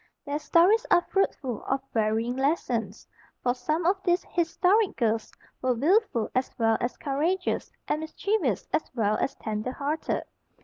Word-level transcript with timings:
Their 0.25 0.39
stories 0.39 0.83
are 0.89 1.05
fruitful 1.11 1.63
of 1.65 1.79
varying 1.93 2.35
lessons, 2.35 3.07
for 3.43 3.53
some 3.53 3.85
of 3.85 4.01
these 4.01 4.25
historic 4.31 4.95
girls 4.97 5.31
were 5.61 5.75
wilful 5.75 6.27
as 6.33 6.49
well 6.57 6.75
as 6.81 6.97
courageous, 6.97 7.71
and 7.87 7.99
mischievous 7.99 8.67
as 8.73 8.89
well 8.95 9.15
as 9.17 9.35
tender 9.35 9.73
hearted. 9.73 10.23